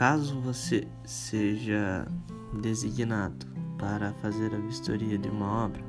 [0.00, 2.06] caso você seja
[2.54, 3.44] designado
[3.76, 5.84] para fazer a vistoria de uma obra,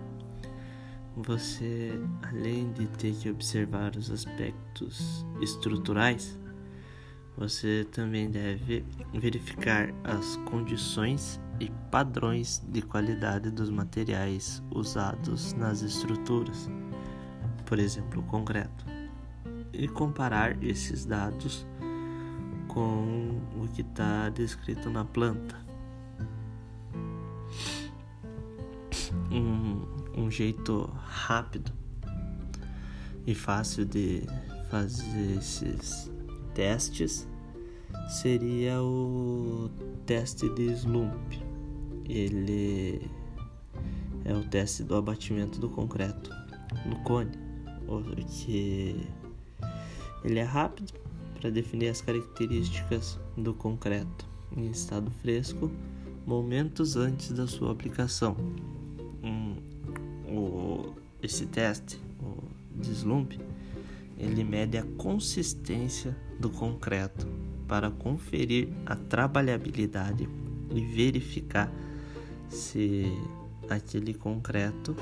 [1.15, 6.37] você, além de ter que observar os aspectos estruturais,
[7.37, 16.69] você também deve verificar as condições e padrões de qualidade dos materiais usados nas estruturas,
[17.65, 18.85] por exemplo, o concreto,
[19.71, 21.65] e comparar esses dados
[22.73, 25.59] com o que está descrito na planta.
[29.29, 29.81] Um,
[30.15, 31.71] um jeito rápido
[33.27, 34.23] e fácil de
[34.69, 36.09] fazer esses
[36.53, 37.27] testes
[38.07, 39.69] seria o
[40.05, 41.33] teste de Slump.
[42.07, 43.09] Ele
[44.23, 46.29] é o teste do abatimento do concreto
[46.85, 47.37] no cone,
[48.27, 49.07] que
[50.23, 50.93] ele é rápido
[51.41, 55.71] para definir as características do concreto em estado fresco
[56.25, 58.37] momentos antes da sua aplicação.
[59.23, 59.55] Um,
[60.31, 62.43] o, esse teste, o
[62.83, 63.33] Slump,
[64.19, 67.27] ele mede a consistência do concreto
[67.67, 70.29] para conferir a trabalhabilidade
[70.69, 71.71] e verificar
[72.49, 73.05] se
[73.67, 74.95] aquele concreto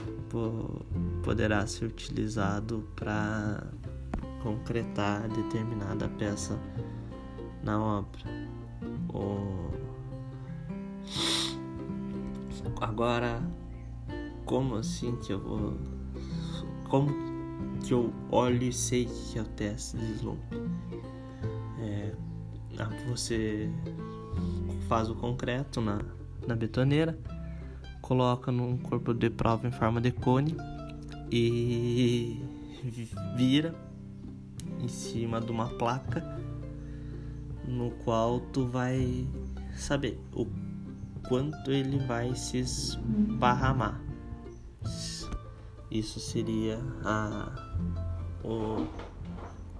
[1.22, 3.68] poderá ser utilizado para
[4.44, 6.58] concretar determinada peça
[7.64, 8.22] na obra.
[12.82, 13.42] Agora,
[14.46, 15.78] como assim que eu vou.
[16.90, 17.10] Como
[17.86, 20.40] que eu olho e sei que é o teste de slump?
[21.80, 22.14] É,
[23.08, 23.70] você
[24.88, 26.02] faz o concreto na,
[26.48, 27.18] na betoneira,
[28.02, 30.56] coloca num corpo de prova em forma de cone
[31.32, 32.42] e
[33.36, 33.89] vira
[34.90, 36.24] cima de uma placa
[37.68, 39.28] no qual tu vai
[39.76, 40.46] saber o
[41.28, 44.02] quanto ele vai se esparramar.
[45.92, 47.52] Isso seria a,
[48.44, 48.88] o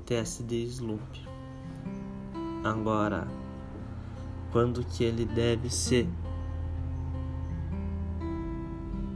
[0.06, 1.28] teste de slope.
[2.64, 3.28] Agora,
[4.52, 6.08] quando que ele deve ser?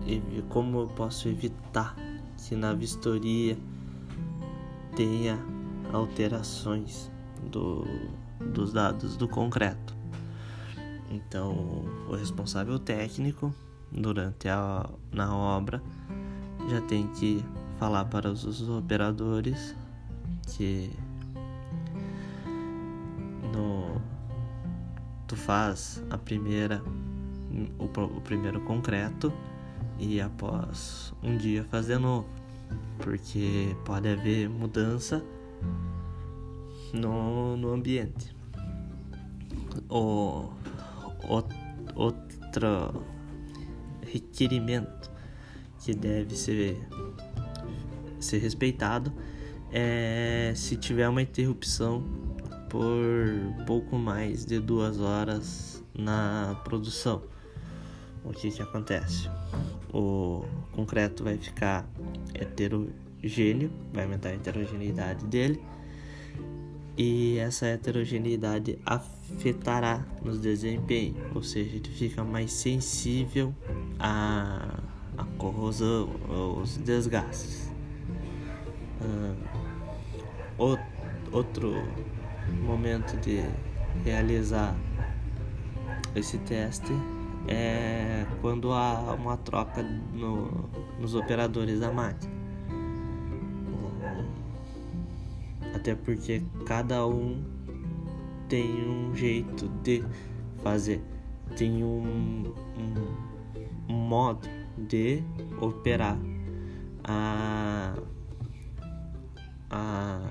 [0.06, 1.96] E como eu posso evitar
[2.38, 3.58] que na vistoria
[4.96, 5.53] tenha
[5.94, 7.10] alterações
[7.50, 7.86] do,
[8.40, 9.96] dos dados do concreto?
[11.10, 13.54] Então, o responsável técnico
[13.92, 15.82] durante a na obra
[16.68, 17.44] já tem que
[17.78, 19.76] falar para os operadores
[20.48, 20.92] que
[23.54, 24.02] no
[25.28, 26.82] tu faz a primeira
[27.78, 29.32] o, o primeiro concreto
[30.00, 32.28] e após um dia fazer novo
[32.98, 35.24] porque pode haver mudança
[36.94, 38.34] no, no ambiente
[39.90, 40.50] o
[41.96, 43.06] outro
[44.02, 45.12] requerimento
[45.80, 46.78] que deve ser,
[48.20, 49.14] ser respeitado
[49.72, 52.04] é se tiver uma interrupção
[52.70, 57.24] por pouco mais de duas horas na produção.
[58.24, 59.30] O que, que acontece?
[59.94, 61.88] O concreto vai ficar
[63.24, 65.62] heterogêneo, vai aumentar a heterogeneidade dele
[66.98, 73.54] e essa heterogeneidade afetará nos desempenho, ou seja, ele fica mais sensível
[74.00, 74.80] à,
[75.18, 77.72] à corrosão, aos desgastes.
[79.02, 80.78] Uh,
[81.32, 81.74] outro
[82.62, 83.44] momento de
[84.06, 84.76] realizar
[86.16, 86.94] esse teste
[87.48, 90.70] é quando há uma troca no,
[91.00, 92.43] nos operadores da máquina.
[95.84, 97.44] Até porque cada um
[98.48, 100.02] tem um jeito de
[100.64, 101.04] fazer,
[101.58, 102.94] tem um, um,
[103.90, 105.22] um modo de
[105.60, 106.18] operar
[107.04, 107.96] a,
[109.70, 110.22] a,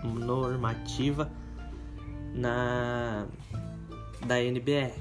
[0.04, 1.31] normativa
[2.34, 3.28] na
[4.26, 4.94] da NBR,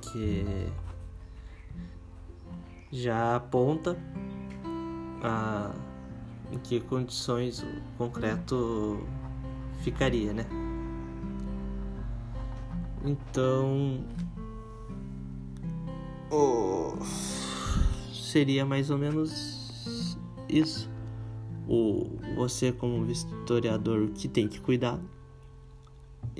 [0.00, 0.44] que
[2.90, 3.96] já aponta
[5.22, 5.72] a,
[6.50, 7.66] em que condições o
[7.98, 9.06] concreto
[9.82, 10.46] ficaria, né?
[13.04, 14.04] Então,
[16.30, 16.96] oh,
[18.12, 20.18] seria mais ou menos
[20.48, 20.90] isso.
[21.68, 24.98] O, você como historiador que tem que cuidar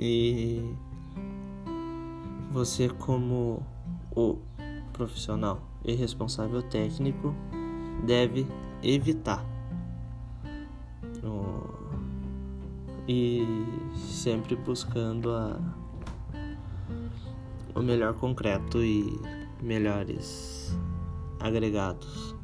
[0.01, 0.75] e
[2.51, 3.63] você como
[4.15, 4.39] o
[4.91, 7.33] profissional e responsável técnico
[8.03, 8.47] deve
[8.81, 9.45] evitar.
[13.07, 13.45] E
[13.95, 15.59] sempre buscando a,
[17.75, 19.19] o melhor concreto e
[19.61, 20.77] melhores
[21.39, 22.40] agregados.